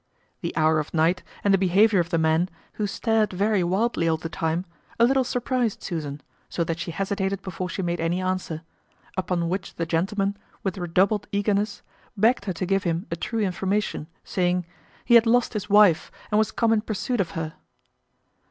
[0.41, 4.17] The hour of night, and the behaviour of the man, who stared very wildly all
[4.17, 4.65] the time,
[4.99, 8.63] a little surprized Susan, so that she hesitated before she made any answer;
[9.15, 11.83] upon which the gentleman, with redoubled eagerness,
[12.17, 14.65] begged her to give him a true information, saying,
[15.05, 17.53] He had lost his wife, and was come in pursuit of her.